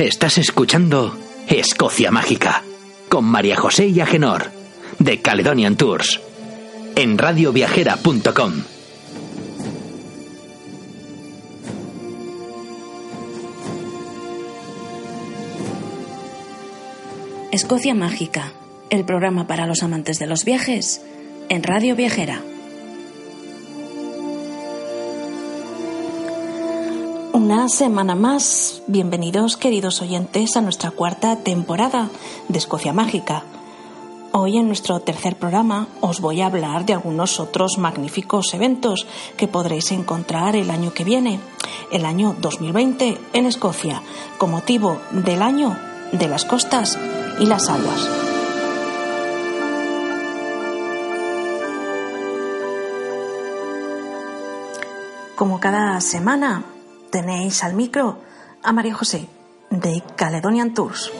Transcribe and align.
Estás 0.00 0.38
escuchando 0.38 1.14
Escocia 1.46 2.10
Mágica 2.10 2.62
con 3.10 3.26
María 3.26 3.54
José 3.54 3.88
y 3.88 4.00
Agenor 4.00 4.50
de 4.98 5.20
Caledonian 5.20 5.76
Tours 5.76 6.22
en 6.96 7.18
radioviajera.com. 7.18 8.52
Escocia 17.52 17.94
Mágica, 17.94 18.54
el 18.88 19.04
programa 19.04 19.46
para 19.46 19.66
los 19.66 19.82
amantes 19.82 20.18
de 20.18 20.26
los 20.26 20.46
viajes 20.46 21.02
en 21.50 21.62
Radio 21.62 21.94
Viajera. 21.94 22.40
Una 27.50 27.68
semana 27.68 28.14
más, 28.14 28.80
bienvenidos 28.86 29.56
queridos 29.56 30.00
oyentes 30.02 30.56
a 30.56 30.60
nuestra 30.60 30.92
cuarta 30.92 31.34
temporada 31.34 32.08
de 32.46 32.58
Escocia 32.58 32.92
Mágica. 32.92 33.42
Hoy 34.30 34.56
en 34.56 34.68
nuestro 34.68 35.00
tercer 35.00 35.34
programa 35.34 35.88
os 36.00 36.20
voy 36.20 36.42
a 36.42 36.46
hablar 36.46 36.86
de 36.86 36.92
algunos 36.92 37.40
otros 37.40 37.76
magníficos 37.76 38.54
eventos 38.54 39.04
que 39.36 39.48
podréis 39.48 39.90
encontrar 39.90 40.54
el 40.54 40.70
año 40.70 40.94
que 40.94 41.02
viene, 41.02 41.40
el 41.90 42.06
año 42.06 42.36
2020 42.38 43.18
en 43.32 43.46
Escocia, 43.46 44.00
con 44.38 44.52
motivo 44.52 45.00
del 45.10 45.42
año 45.42 45.76
de 46.12 46.28
las 46.28 46.44
costas 46.44 46.96
y 47.40 47.46
las 47.46 47.68
aguas. 47.68 48.08
Como 55.34 55.58
cada 55.58 56.00
semana, 56.00 56.64
tenéis 57.10 57.62
al 57.64 57.74
micro 57.74 58.18
a 58.62 58.72
María 58.72 58.94
José 58.94 59.28
de 59.70 60.02
Caledonian 60.16 60.74
Tours. 60.74 61.12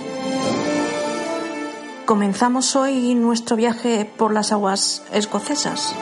Comenzamos 2.06 2.74
hoy 2.76 3.14
nuestro 3.14 3.56
viaje 3.56 4.04
por 4.04 4.32
las 4.32 4.52
aguas 4.52 5.04
escocesas. 5.12 5.94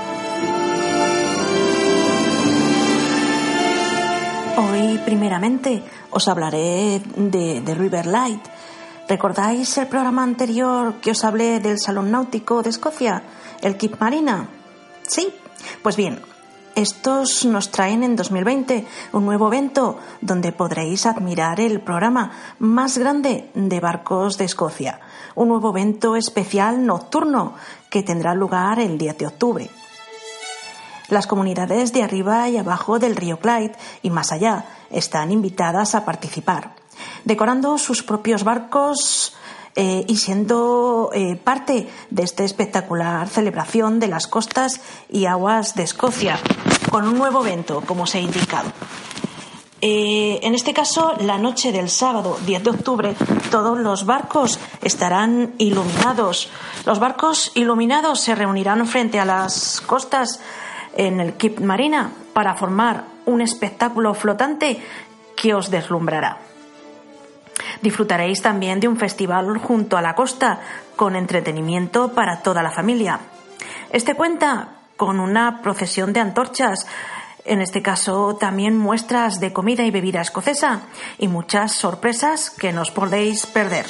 Hoy, 4.57 4.99
primeramente, 5.05 5.83
os 6.11 6.29
hablaré 6.29 7.03
de, 7.17 7.75
River 7.75 8.07
Light. 8.07 8.41
¿Recordáis 9.09 9.77
el 9.79 9.87
programa 9.87 10.23
anterior 10.23 10.95
que 11.01 11.11
os 11.11 11.25
hablé 11.25 11.61
del 11.61 11.79
Salón 11.79 12.11
Náutico 12.11 12.63
de 12.63 12.71
Escocia, 12.71 13.23
el 13.61 13.77
Keep 13.77 14.01
Marina? 14.01 14.49
Sí, 15.07 15.33
pues 15.83 15.97
bien, 15.97 16.21
estos 16.79 17.45
nos 17.45 17.73
traen 17.73 18.05
en 18.05 18.15
2020 18.15 18.87
un 19.13 19.27
nuevo 19.27 19.49
evento 19.49 19.99
donde 20.21 20.53
podréis 20.53 21.07
admirar 21.07 21.59
el 21.59 21.81
programa 21.81 22.31
más 22.61 22.99
grande 22.99 23.51
de 23.55 23.81
barcos 23.81 24.39
de 24.39 24.45
Escocia, 24.45 25.01
un 25.35 25.49
nuevo 25.49 25.71
evento 25.71 26.15
especial 26.15 26.87
nocturno 26.87 27.55
que 27.91 28.05
tendrá 28.05 28.33
lugar 28.35 28.79
el 28.79 28.97
10 28.97 29.19
de 29.19 29.27
octubre. 29.27 29.71
Las 31.09 31.27
comunidades 31.27 31.93
de 31.93 32.05
arriba 32.05 32.49
y 32.49 32.59
abajo 32.59 33.01
del 33.01 33.17
río 33.17 33.41
Clyde 33.41 33.75
y 34.03 34.11
más 34.11 34.31
allá 34.31 34.67
están 34.91 35.33
invitadas 35.33 35.97
a 35.97 36.05
participar, 36.05 36.77
decorando 37.25 37.77
sus 37.79 38.05
propios 38.05 38.45
barcos 38.45 39.35
eh, 39.75 40.05
y 40.09 40.17
siendo 40.17 41.11
eh, 41.15 41.37
parte 41.37 41.89
de 42.11 42.23
esta 42.23 42.43
espectacular 42.43 43.29
celebración 43.29 44.01
de 44.01 44.09
las 44.09 44.27
costas 44.27 44.81
y 45.09 45.27
aguas 45.27 45.75
de 45.77 45.85
Escocia, 45.85 46.39
con 46.91 47.07
un 47.07 47.19
nuevo 47.19 47.45
evento, 47.47 47.83
como 47.87 48.07
se 48.07 48.19
ha 48.19 48.21
indicado. 48.21 48.71
Eh, 49.81 50.41
en 50.43 50.55
este 50.55 50.75
caso, 50.75 51.15
la 51.21 51.39
noche 51.39 51.71
del 51.71 51.89
sábado 51.89 52.37
10 52.45 52.65
de 52.65 52.71
octubre, 52.71 53.15
todos 53.51 53.79
los 53.79 54.07
barcos 54.07 54.59
estarán 54.83 55.55
iluminados. 55.59 56.51
Los 56.85 56.99
barcos 56.99 57.53
iluminados 57.55 58.21
se 58.21 58.35
reunirán 58.35 58.87
frente 58.87 59.21
a 59.21 59.25
las 59.25 59.81
costas 59.81 60.41
en 60.97 61.21
el 61.21 61.35
Keep 61.35 61.61
Marina 61.61 62.11
para 62.33 62.57
formar 62.57 63.05
un 63.27 63.41
espectáculo 63.41 64.15
flotante 64.15 64.83
que 65.37 65.55
os 65.55 65.71
deslumbrará. 65.71 66.39
Disfrutaréis 67.83 68.43
también 68.43 68.81
de 68.81 68.89
un 68.89 68.97
festival 68.97 69.59
junto 69.59 69.97
a 69.97 70.03
la 70.03 70.17
costa 70.17 70.61
con 70.97 71.15
entretenimiento 71.15 72.13
para 72.13 72.43
toda 72.43 72.63
la 72.63 72.73
familia. 72.73 73.21
Este 73.93 74.15
cuenta 74.15 74.78
con 74.99 75.21
una 75.21 75.63
procesión 75.63 76.13
de 76.13 76.21
antorchas, 76.21 76.87
en 77.47 77.63
este 77.63 77.81
caso 77.81 78.37
también 78.37 78.77
muestras 78.77 79.41
de 79.41 79.55
comida 79.55 79.85
y 79.85 79.91
bebida 79.91 80.21
escocesa 80.21 80.83
y 81.17 81.29
muchas 81.29 81.73
sorpresas 81.73 82.51
que 82.51 82.75
no 82.75 82.83
os 82.83 82.91
podéis 82.91 83.47
perder. 83.47 83.87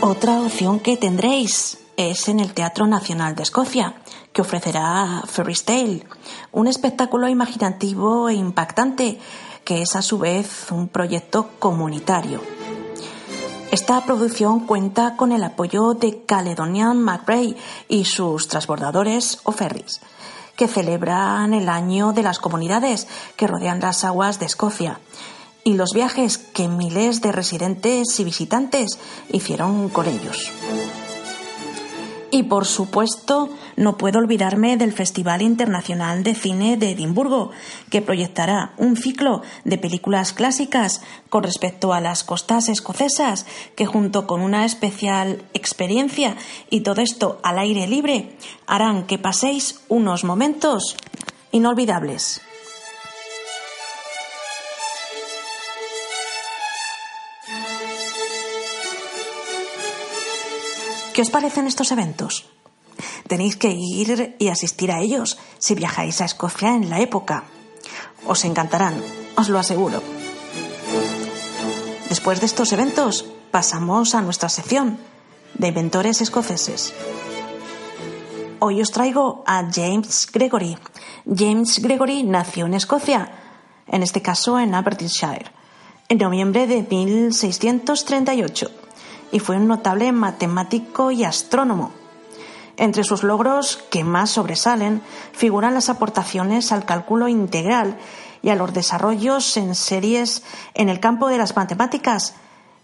Otra 0.00 0.40
opción 0.40 0.80
que 0.80 0.96
tendréis 0.96 1.78
es 1.96 2.28
en 2.28 2.40
el 2.40 2.52
Teatro 2.52 2.86
Nacional 2.86 3.34
de 3.34 3.42
Escocia, 3.42 3.94
que 4.32 4.42
ofrecerá 4.42 5.22
Ferris 5.26 5.64
Tale, 5.64 6.04
un 6.52 6.66
espectáculo 6.66 7.28
imaginativo 7.28 8.28
e 8.28 8.34
impactante 8.34 9.18
que 9.64 9.82
es 9.82 9.96
a 9.96 10.02
su 10.02 10.18
vez 10.18 10.70
un 10.70 10.88
proyecto 10.88 11.50
comunitario. 11.58 12.40
Esta 13.70 14.00
producción 14.04 14.66
cuenta 14.66 15.16
con 15.16 15.32
el 15.32 15.42
apoyo 15.42 15.94
de 15.94 16.22
Caledonian 16.24 17.02
McRae 17.02 17.56
y 17.88 18.04
sus 18.04 18.46
transbordadores 18.46 19.40
o 19.42 19.52
ferries, 19.52 20.00
que 20.56 20.68
celebran 20.68 21.54
el 21.54 21.68
año 21.68 22.12
de 22.12 22.22
las 22.22 22.38
comunidades 22.38 23.08
que 23.36 23.46
rodean 23.46 23.80
las 23.80 24.04
aguas 24.04 24.38
de 24.38 24.46
Escocia 24.46 25.00
y 25.64 25.74
los 25.74 25.90
viajes 25.92 26.38
que 26.38 26.68
miles 26.68 27.20
de 27.20 27.32
residentes 27.32 28.20
y 28.20 28.24
visitantes 28.24 28.98
hicieron 29.30 29.88
con 29.88 30.06
ellos. 30.06 30.52
Y 32.34 32.42
por 32.42 32.66
supuesto, 32.66 33.48
no 33.76 33.96
puedo 33.96 34.18
olvidarme 34.18 34.76
del 34.76 34.92
Festival 34.92 35.40
Internacional 35.40 36.24
de 36.24 36.34
Cine 36.34 36.76
de 36.76 36.90
Edimburgo, 36.90 37.52
que 37.90 38.02
proyectará 38.02 38.74
un 38.76 38.96
ciclo 38.96 39.42
de 39.64 39.78
películas 39.78 40.32
clásicas 40.32 41.00
con 41.30 41.44
respecto 41.44 41.92
a 41.92 42.00
las 42.00 42.24
costas 42.24 42.68
escocesas, 42.68 43.46
que 43.76 43.86
junto 43.86 44.26
con 44.26 44.40
una 44.40 44.64
especial 44.64 45.44
experiencia 45.54 46.36
y 46.70 46.80
todo 46.80 47.02
esto 47.02 47.38
al 47.44 47.60
aire 47.60 47.86
libre, 47.86 48.36
harán 48.66 49.06
que 49.06 49.16
paséis 49.16 49.82
unos 49.88 50.24
momentos 50.24 50.96
inolvidables. 51.52 52.40
¿Qué 61.14 61.22
os 61.22 61.30
parecen 61.30 61.68
estos 61.68 61.92
eventos? 61.92 62.50
Tenéis 63.28 63.54
que 63.54 63.70
ir 63.70 64.34
y 64.36 64.48
asistir 64.48 64.90
a 64.90 64.98
ellos 64.98 65.38
si 65.58 65.76
viajáis 65.76 66.20
a 66.20 66.24
Escocia 66.24 66.74
en 66.74 66.90
la 66.90 66.98
época. 66.98 67.44
Os 68.26 68.44
encantarán, 68.44 69.00
os 69.36 69.48
lo 69.48 69.60
aseguro. 69.60 70.02
Después 72.08 72.40
de 72.40 72.46
estos 72.46 72.72
eventos, 72.72 73.26
pasamos 73.52 74.16
a 74.16 74.22
nuestra 74.22 74.48
sección 74.48 74.98
de 75.54 75.68
inventores 75.68 76.20
escoceses. 76.20 76.92
Hoy 78.58 78.82
os 78.82 78.90
traigo 78.90 79.44
a 79.46 79.70
James 79.70 80.26
Gregory. 80.32 80.76
James 81.30 81.78
Gregory 81.78 82.24
nació 82.24 82.66
en 82.66 82.74
Escocia, 82.74 83.30
en 83.86 84.02
este 84.02 84.20
caso 84.20 84.58
en 84.58 84.74
Aberdeenshire, 84.74 85.46
en 86.08 86.18
noviembre 86.18 86.66
de 86.66 86.82
1638 86.82 88.83
y 89.34 89.40
fue 89.40 89.56
un 89.56 89.66
notable 89.66 90.12
matemático 90.12 91.10
y 91.10 91.24
astrónomo. 91.24 91.90
Entre 92.76 93.02
sus 93.02 93.24
logros 93.24 93.82
que 93.90 94.04
más 94.04 94.30
sobresalen 94.30 95.02
figuran 95.32 95.74
las 95.74 95.88
aportaciones 95.88 96.70
al 96.70 96.84
cálculo 96.84 97.26
integral 97.26 97.98
y 98.42 98.50
a 98.50 98.54
los 98.54 98.72
desarrollos 98.72 99.56
en 99.56 99.74
series 99.74 100.44
en 100.74 100.88
el 100.88 101.00
campo 101.00 101.26
de 101.26 101.38
las 101.38 101.56
matemáticas 101.56 102.36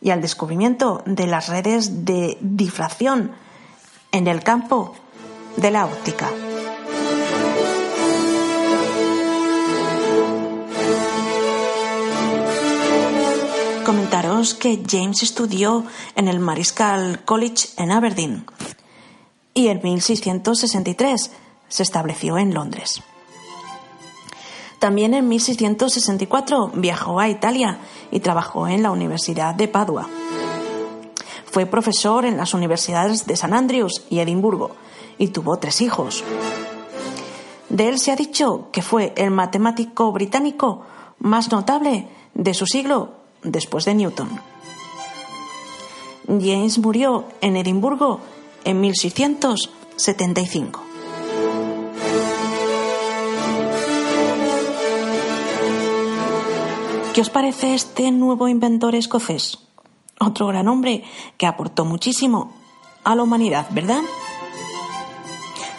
y 0.02 0.10
al 0.10 0.22
descubrimiento 0.22 1.04
de 1.06 1.28
las 1.28 1.48
redes 1.48 2.04
de 2.04 2.36
difracción 2.40 3.30
en 4.10 4.26
el 4.26 4.42
campo 4.42 4.96
de 5.56 5.70
la 5.70 5.86
óptica. 5.86 6.30
Que 14.58 14.82
James 14.88 15.22
estudió 15.22 15.84
en 16.16 16.26
el 16.26 16.40
Mariscal 16.40 17.24
College 17.24 17.68
en 17.76 17.92
Aberdeen 17.92 18.44
y 19.54 19.68
en 19.68 19.80
1663 19.82 21.30
se 21.68 21.82
estableció 21.82 22.36
en 22.36 22.52
Londres. 22.52 23.02
También 24.80 25.14
en 25.14 25.28
1664 25.28 26.72
viajó 26.74 27.20
a 27.20 27.28
Italia 27.28 27.78
y 28.10 28.18
trabajó 28.18 28.66
en 28.66 28.82
la 28.82 28.90
Universidad 28.90 29.54
de 29.54 29.68
Padua. 29.68 30.08
Fue 31.44 31.66
profesor 31.66 32.24
en 32.24 32.36
las 32.36 32.52
universidades 32.52 33.26
de 33.26 33.36
San 33.36 33.54
Andrews 33.54 34.06
y 34.10 34.18
Edimburgo 34.18 34.72
y 35.18 35.28
tuvo 35.28 35.58
tres 35.58 35.80
hijos. 35.82 36.24
De 37.68 37.88
él 37.88 38.00
se 38.00 38.10
ha 38.10 38.16
dicho 38.16 38.70
que 38.72 38.82
fue 38.82 39.12
el 39.16 39.30
matemático 39.30 40.10
británico 40.10 40.82
más 41.20 41.52
notable 41.52 42.08
de 42.34 42.54
su 42.54 42.66
siglo 42.66 43.19
después 43.42 43.84
de 43.84 43.94
Newton. 43.94 44.40
James 46.26 46.78
murió 46.78 47.26
en 47.40 47.56
Edimburgo 47.56 48.20
en 48.64 48.80
1675. 48.80 50.82
¿Qué 57.14 57.20
os 57.20 57.30
parece 57.30 57.74
este 57.74 58.12
nuevo 58.12 58.46
inventor 58.46 58.94
escocés? 58.94 59.58
Otro 60.20 60.46
gran 60.46 60.68
hombre 60.68 61.02
que 61.36 61.46
aportó 61.46 61.84
muchísimo 61.84 62.52
a 63.02 63.16
la 63.16 63.24
humanidad, 63.24 63.66
¿verdad? 63.70 64.02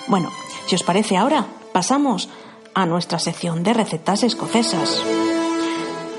Bueno, 0.08 0.30
si 0.68 0.76
os 0.76 0.84
parece 0.84 1.16
ahora, 1.16 1.46
pasamos 1.72 2.28
a 2.74 2.86
nuestra 2.86 3.20
sección 3.20 3.64
de 3.64 3.74
recetas 3.74 4.24
escocesas. 4.24 5.02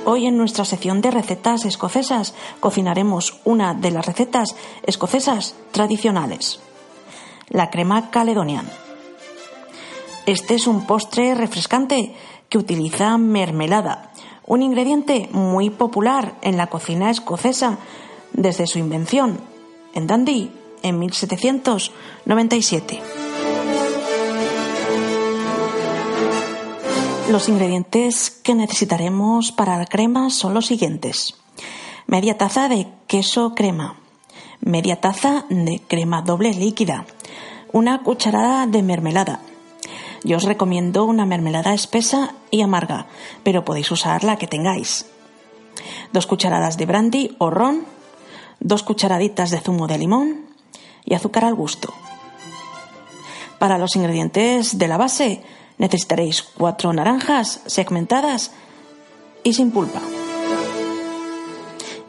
Hoy 0.04 0.26
en 0.26 0.37
nuestra 0.37 0.64
sección 0.64 1.00
de 1.00 1.12
recetas 1.12 1.64
escocesas 1.64 2.34
cocinaremos 2.58 3.38
una 3.44 3.72
de 3.72 3.93
las 3.93 4.04
recetas 4.04 4.56
escocesas 4.82 5.54
tradicionales, 5.70 6.58
la 7.49 7.70
crema 7.70 8.10
caledonian. 8.10 8.69
Este 10.26 10.56
es 10.56 10.66
un 10.66 10.87
postre 10.87 11.37
refrescante 11.37 12.16
que 12.49 12.58
utiliza 12.58 13.16
mermelada, 13.16 14.10
un 14.44 14.62
ingrediente 14.62 15.28
muy 15.31 15.70
popular 15.70 16.34
en 16.43 16.56
la 16.56 16.66
cocina 16.66 17.08
escocesa 17.08 17.78
desde 18.32 18.66
su 18.66 18.81
invención 18.81 19.38
en 19.94 20.08
Dundee 20.08 20.50
en 20.82 20.99
1797. 20.99 23.21
Los 27.32 27.49
ingredientes 27.49 28.29
que 28.29 28.55
necesitaremos 28.55 29.52
para 29.52 29.79
la 29.79 29.87
crema 29.87 30.29
son 30.29 30.52
los 30.52 30.67
siguientes. 30.67 31.34
Media 32.06 32.37
taza 32.37 32.69
de 32.69 32.88
queso 33.06 33.55
crema, 33.55 33.96
media 34.61 35.00
taza 35.00 35.46
de 35.49 35.81
crema 35.81 36.20
doble 36.20 36.52
líquida, 36.52 37.06
una 37.73 38.02
cucharada 38.02 38.67
de 38.67 38.82
mermelada. 38.82 39.40
Yo 40.25 40.37
os 40.37 40.43
recomiendo 40.43 41.06
una 41.06 41.25
mermelada 41.25 41.73
espesa 41.73 42.34
y 42.50 42.61
amarga, 42.61 43.06
pero 43.43 43.64
podéis 43.64 43.90
usar 43.90 44.25
la 44.25 44.37
que 44.37 44.46
tengáis. 44.46 45.06
Dos 46.12 46.26
cucharadas 46.26 46.76
de 46.76 46.85
brandy 46.85 47.35
o 47.38 47.49
ron, 47.49 47.87
dos 48.61 48.82
cucharaditas 48.82 49.50
de 49.50 49.61
zumo 49.61 49.87
de 49.87 49.96
limón 49.96 50.49
y 51.02 51.14
azúcar 51.14 51.46
al 51.46 51.55
gusto. 51.55 51.94
Para 53.58 53.78
los 53.78 53.96
ingredientes 53.96 54.76
de 54.76 54.87
la 54.87 54.99
base 54.99 55.43
Necesitaréis 55.78 56.42
cuatro 56.42 56.92
naranjas 56.92 57.60
segmentadas 57.66 58.52
y 59.44 59.54
sin 59.54 59.70
pulpa. 59.70 60.00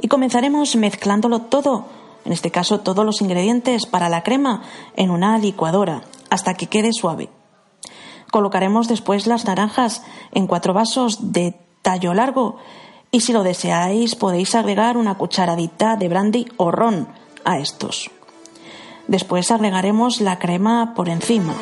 Y 0.01 0.07
comenzaremos 0.07 0.75
mezclándolo 0.75 1.43
todo, 1.43 1.85
en 2.25 2.33
este 2.33 2.51
caso 2.51 2.81
todos 2.81 3.05
los 3.05 3.21
ingredientes 3.21 3.85
para 3.85 4.09
la 4.09 4.23
crema, 4.23 4.63
en 4.95 5.11
una 5.11 5.37
licuadora 5.37 6.03
hasta 6.29 6.55
que 6.55 6.67
quede 6.67 6.91
suave. 6.93 7.29
Colocaremos 8.31 8.87
después 8.87 9.27
las 9.27 9.45
naranjas 9.45 10.03
en 10.31 10.47
cuatro 10.47 10.73
vasos 10.73 11.31
de 11.31 11.55
tallo 11.83 12.13
largo 12.13 12.57
y 13.11 13.21
si 13.21 13.31
lo 13.31 13.43
deseáis 13.43 14.15
podéis 14.15 14.55
agregar 14.55 14.97
una 14.97 15.15
cucharadita 15.15 15.95
de 15.97 16.09
brandy 16.09 16.47
o 16.57 16.71
ron 16.71 17.07
a 17.45 17.59
estos. 17.59 18.09
Después 19.07 19.51
agregaremos 19.51 20.19
la 20.19 20.39
crema 20.39 20.93
por 20.95 21.09
encima. 21.09 21.53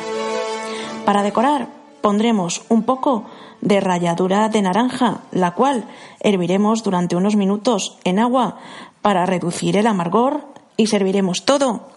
Para 1.04 1.22
decorar 1.22 1.68
pondremos 2.02 2.62
un 2.68 2.82
poco 2.82 3.24
de 3.60 3.80
ralladura 3.80 4.48
de 4.48 4.60
naranja, 4.60 5.20
la 5.30 5.52
cual 5.52 5.84
herviremos 6.20 6.82
durante 6.82 7.16
unos 7.16 7.36
minutos 7.36 7.96
en 8.04 8.18
agua 8.18 8.58
para 9.00 9.24
reducir 9.24 9.76
el 9.76 9.86
amargor 9.86 10.44
y 10.76 10.88
serviremos 10.88 11.44
todo 11.44 11.88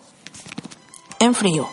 en 1.19 1.33
frío. 1.33 1.67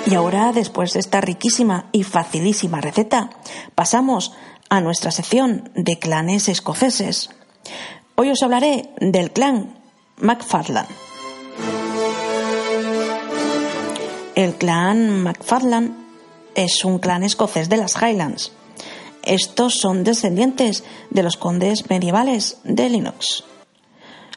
Y 0.07 0.13
ahora, 0.13 0.51
después 0.51 0.93
de 0.93 0.99
esta 0.99 1.19
riquísima 1.19 1.85
y 1.91 2.03
facilísima 2.03 2.79
receta, 2.79 3.31
pasamos 3.73 4.33
a 4.69 4.79
nuestra 4.79 5.11
sección 5.11 5.71
de 5.75 5.97
clanes 5.97 6.47
escoceses. 6.47 7.31
Hoy 8.15 8.29
os 8.29 8.43
hablaré 8.43 8.91
del 8.99 9.31
clan 9.31 9.75
MacFarlane. 10.17 10.87
El 14.35 14.53
clan 14.55 15.23
MacFarlane 15.23 16.04
es 16.55 16.83
un 16.83 16.99
clan 16.99 17.23
escocés 17.23 17.69
de 17.69 17.77
las 17.77 17.95
Highlands. 18.01 18.51
Estos 19.23 19.75
son 19.79 20.03
descendientes 20.03 20.83
de 21.09 21.23
los 21.23 21.37
condes 21.37 21.89
medievales 21.89 22.57
de 22.63 22.89
Lennox. 22.89 23.43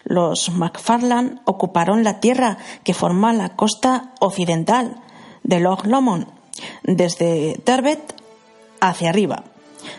Los 0.04 0.50
MacFarlane 0.50 1.40
ocuparon 1.44 2.02
la 2.04 2.20
tierra 2.20 2.58
que 2.82 2.94
forma 2.94 3.32
la 3.32 3.56
costa 3.56 4.14
occidental 4.20 5.02
de 5.42 5.60
Loch 5.60 5.84
Lomond, 5.84 6.26
desde 6.82 7.60
Tarbet 7.64 8.14
hacia 8.80 9.10
arriba, 9.10 9.44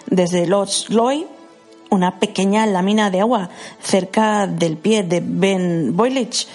desde 0.07 0.47
Loch 0.47 0.89
Loy, 0.89 1.27
una 1.91 2.19
pequeña 2.19 2.65
lámina 2.65 3.11
de 3.11 3.21
agua 3.21 3.49
cerca 3.81 4.47
del 4.47 4.77
pie 4.77 5.03
de 5.03 5.21
Ben 5.23 5.95
Boilich, 5.95 6.47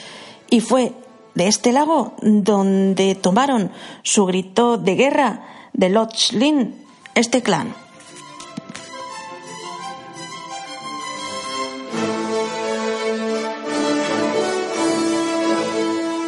y 0.50 0.60
fue 0.60 0.92
de 1.34 1.48
este 1.48 1.72
lago 1.72 2.14
donde 2.22 3.14
tomaron 3.14 3.70
su 4.02 4.26
grito 4.26 4.78
de 4.78 4.94
guerra 4.94 5.68
de 5.72 5.90
Lin, 6.32 6.74
este 7.14 7.42
clan. 7.42 7.74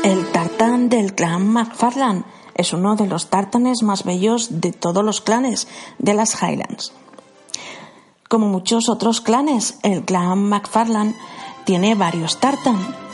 El 0.03 0.27
tartán 0.33 0.89
del 0.89 1.15
clan 1.15 1.47
MacFarlane 1.47 2.25
es 2.55 2.73
uno 2.73 2.97
de 2.97 3.07
los 3.07 3.29
tartanes 3.29 3.83
más 3.83 4.05
bellos 4.05 4.61
de 4.61 4.73
todos 4.73 5.05
los 5.05 5.21
clanes 5.21 5.69
de 5.99 6.15
las 6.15 6.43
Highlands. 6.43 6.93
Como 8.29 8.49
muchos 8.49 8.89
otros 8.89 9.21
clanes, 9.21 9.79
el 9.83 10.05
clan 10.05 10.43
MacFarlane 10.43 11.15
tiene 11.65 11.95
varios 11.95 12.41
tartan. 12.41 13.06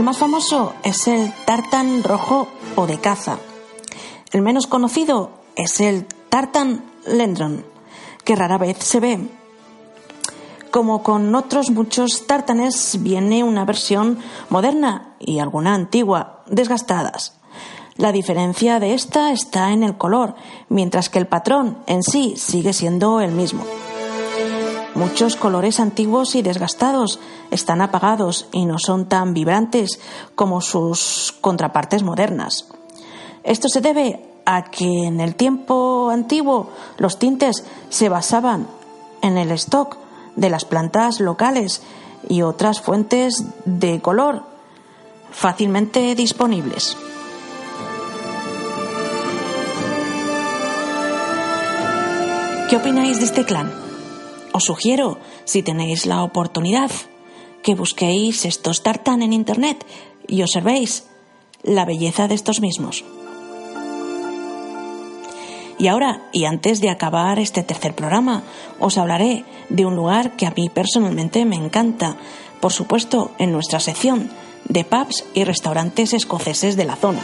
El 0.00 0.06
más 0.06 0.16
famoso 0.16 0.72
es 0.82 1.08
el 1.08 1.30
tartan 1.44 2.02
rojo 2.02 2.48
o 2.74 2.86
de 2.86 2.98
caza. 2.98 3.36
El 4.32 4.40
menos 4.40 4.66
conocido 4.66 5.28
es 5.56 5.78
el 5.82 6.06
tartan 6.30 6.86
lendron, 7.06 7.66
que 8.24 8.34
rara 8.34 8.56
vez 8.56 8.78
se 8.78 8.98
ve. 8.98 9.28
Como 10.70 11.02
con 11.02 11.34
otros 11.34 11.68
muchos 11.68 12.26
tartanes, 12.26 12.96
viene 13.02 13.44
una 13.44 13.66
versión 13.66 14.18
moderna 14.48 15.16
y 15.18 15.38
alguna 15.38 15.74
antigua, 15.74 16.44
desgastadas. 16.46 17.34
La 17.96 18.10
diferencia 18.10 18.80
de 18.80 18.94
esta 18.94 19.32
está 19.32 19.70
en 19.70 19.82
el 19.82 19.98
color, 19.98 20.34
mientras 20.70 21.10
que 21.10 21.18
el 21.18 21.26
patrón 21.26 21.76
en 21.86 22.02
sí 22.02 22.36
sigue 22.38 22.72
siendo 22.72 23.20
el 23.20 23.32
mismo. 23.32 23.66
Muchos 25.00 25.34
colores 25.34 25.80
antiguos 25.80 26.34
y 26.34 26.42
desgastados 26.42 27.20
están 27.50 27.80
apagados 27.80 28.48
y 28.52 28.66
no 28.66 28.78
son 28.78 29.06
tan 29.06 29.32
vibrantes 29.32 29.98
como 30.34 30.60
sus 30.60 31.34
contrapartes 31.40 32.02
modernas. 32.02 32.68
Esto 33.42 33.70
se 33.70 33.80
debe 33.80 34.22
a 34.44 34.64
que 34.64 35.06
en 35.06 35.20
el 35.20 35.36
tiempo 35.36 36.10
antiguo 36.10 36.68
los 36.98 37.18
tintes 37.18 37.64
se 37.88 38.10
basaban 38.10 38.66
en 39.22 39.38
el 39.38 39.52
stock 39.52 39.96
de 40.36 40.50
las 40.50 40.66
plantas 40.66 41.18
locales 41.18 41.80
y 42.28 42.42
otras 42.42 42.82
fuentes 42.82 43.42
de 43.64 44.02
color 44.02 44.42
fácilmente 45.30 46.14
disponibles. 46.14 46.94
¿Qué 52.68 52.76
opináis 52.76 53.18
de 53.18 53.24
este 53.24 53.46
clan? 53.46 53.89
Os 54.52 54.64
sugiero, 54.64 55.18
si 55.44 55.62
tenéis 55.62 56.06
la 56.06 56.22
oportunidad, 56.22 56.90
que 57.62 57.74
busquéis 57.74 58.44
estos 58.44 58.82
tartan 58.82 59.22
en 59.22 59.32
Internet 59.32 59.86
y 60.26 60.42
observéis 60.42 61.04
la 61.62 61.84
belleza 61.84 62.26
de 62.26 62.34
estos 62.34 62.60
mismos. 62.60 63.04
Y 65.78 65.88
ahora, 65.88 66.28
y 66.32 66.44
antes 66.44 66.80
de 66.80 66.90
acabar 66.90 67.38
este 67.38 67.62
tercer 67.62 67.94
programa, 67.94 68.42
os 68.78 68.98
hablaré 68.98 69.44
de 69.70 69.86
un 69.86 69.96
lugar 69.96 70.36
que 70.36 70.46
a 70.46 70.50
mí 70.50 70.68
personalmente 70.68 71.44
me 71.46 71.56
encanta, 71.56 72.16
por 72.60 72.72
supuesto, 72.72 73.30
en 73.38 73.52
nuestra 73.52 73.80
sección 73.80 74.30
de 74.68 74.84
pubs 74.84 75.24
y 75.32 75.44
restaurantes 75.44 76.12
escoceses 76.12 76.76
de 76.76 76.84
la 76.84 76.96
zona. 76.96 77.22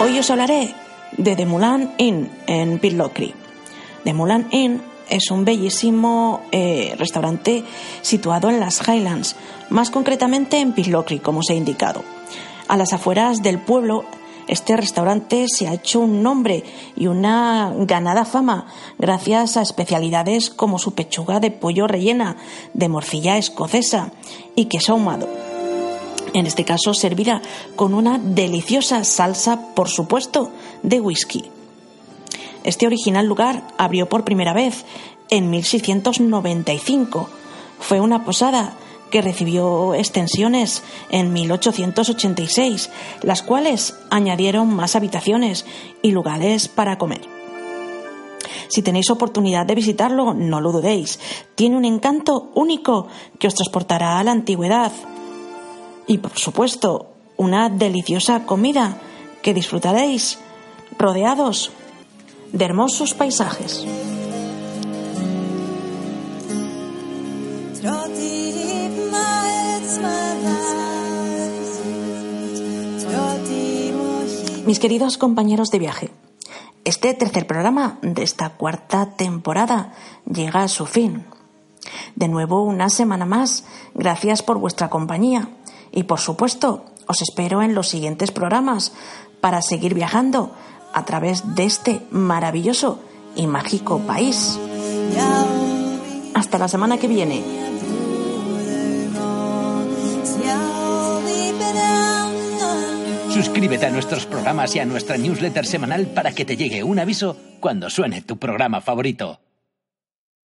Hoy 0.00 0.18
os 0.18 0.30
hablaré 0.30 0.74
de 1.16 1.34
The 1.34 1.46
Mulan 1.46 1.94
Inn 1.98 2.30
en 2.46 2.78
Pitlochry. 2.78 3.45
The 4.06 4.14
Mulan 4.14 4.46
Inn 4.52 4.82
es 5.08 5.32
un 5.32 5.44
bellísimo 5.44 6.42
eh, 6.52 6.94
restaurante 6.96 7.64
situado 8.02 8.48
en 8.48 8.60
las 8.60 8.86
Highlands, 8.86 9.34
más 9.68 9.90
concretamente 9.90 10.60
en 10.60 10.74
Pitlochry, 10.74 11.18
como 11.18 11.40
os 11.40 11.50
he 11.50 11.56
indicado. 11.56 12.04
A 12.68 12.76
las 12.76 12.92
afueras 12.92 13.42
del 13.42 13.58
pueblo 13.58 14.04
este 14.46 14.76
restaurante 14.76 15.46
se 15.48 15.66
ha 15.66 15.74
hecho 15.74 15.98
un 15.98 16.22
nombre 16.22 16.62
y 16.94 17.08
una 17.08 17.72
ganada 17.78 18.24
fama 18.24 18.66
gracias 18.96 19.56
a 19.56 19.62
especialidades 19.62 20.50
como 20.50 20.78
su 20.78 20.94
pechuga 20.94 21.40
de 21.40 21.50
pollo 21.50 21.88
rellena 21.88 22.36
de 22.74 22.88
morcilla 22.88 23.38
escocesa 23.38 24.12
y 24.54 24.66
queso 24.66 24.92
ahumado. 24.92 25.28
En 26.32 26.46
este 26.46 26.64
caso 26.64 26.94
servida 26.94 27.42
con 27.74 27.92
una 27.92 28.18
deliciosa 28.18 29.02
salsa, 29.02 29.74
por 29.74 29.88
supuesto, 29.88 30.52
de 30.84 31.00
whisky. 31.00 31.55
Este 32.66 32.84
original 32.84 33.26
lugar 33.26 33.62
abrió 33.78 34.08
por 34.08 34.24
primera 34.24 34.52
vez 34.52 34.84
en 35.30 35.50
1695. 35.50 37.30
Fue 37.78 38.00
una 38.00 38.24
posada 38.24 38.74
que 39.08 39.22
recibió 39.22 39.94
extensiones 39.94 40.82
en 41.10 41.32
1886, 41.32 42.90
las 43.22 43.42
cuales 43.44 43.94
añadieron 44.10 44.74
más 44.74 44.96
habitaciones 44.96 45.64
y 46.02 46.10
lugares 46.10 46.66
para 46.66 46.98
comer. 46.98 47.20
Si 48.66 48.82
tenéis 48.82 49.10
oportunidad 49.10 49.64
de 49.64 49.76
visitarlo, 49.76 50.34
no 50.34 50.60
lo 50.60 50.72
dudéis. 50.72 51.20
Tiene 51.54 51.76
un 51.76 51.84
encanto 51.84 52.50
único 52.56 53.06
que 53.38 53.46
os 53.46 53.54
transportará 53.54 54.18
a 54.18 54.24
la 54.24 54.32
antigüedad. 54.32 54.90
Y 56.08 56.18
por 56.18 56.36
supuesto, 56.36 57.12
una 57.36 57.68
deliciosa 57.68 58.44
comida 58.44 58.98
que 59.40 59.54
disfrutaréis 59.54 60.40
rodeados 60.98 61.70
de 62.56 62.64
hermosos 62.64 63.12
paisajes. 63.12 63.84
Mis 74.64 74.78
queridos 74.80 75.18
compañeros 75.18 75.70
de 75.70 75.78
viaje, 75.78 76.10
este 76.84 77.12
tercer 77.14 77.46
programa 77.46 77.98
de 78.02 78.22
esta 78.22 78.50
cuarta 78.50 79.10
temporada 79.16 79.92
llega 80.24 80.62
a 80.62 80.68
su 80.68 80.86
fin. 80.86 81.26
De 82.14 82.26
nuevo 82.26 82.62
una 82.62 82.88
semana 82.88 83.26
más, 83.26 83.64
gracias 83.94 84.42
por 84.42 84.58
vuestra 84.58 84.88
compañía 84.88 85.50
y 85.92 86.04
por 86.04 86.20
supuesto 86.20 86.86
os 87.06 87.20
espero 87.22 87.60
en 87.62 87.74
los 87.74 87.88
siguientes 87.88 88.32
programas 88.32 88.92
para 89.40 89.62
seguir 89.62 89.94
viajando 89.94 90.52
a 90.96 91.04
través 91.04 91.54
de 91.54 91.64
este 91.64 92.00
maravilloso 92.10 92.98
y 93.36 93.46
mágico 93.46 94.00
país. 94.00 94.58
Hasta 96.34 96.58
la 96.58 96.68
semana 96.68 96.96
que 96.96 97.06
viene. 97.06 97.44
Suscríbete 103.28 103.84
a 103.84 103.90
nuestros 103.90 104.24
programas 104.24 104.74
y 104.74 104.78
a 104.78 104.86
nuestra 104.86 105.18
newsletter 105.18 105.66
semanal 105.66 106.06
para 106.06 106.32
que 106.32 106.46
te 106.46 106.56
llegue 106.56 106.82
un 106.82 106.98
aviso 106.98 107.36
cuando 107.60 107.90
suene 107.90 108.22
tu 108.22 108.38
programa 108.38 108.80
favorito. 108.80 109.38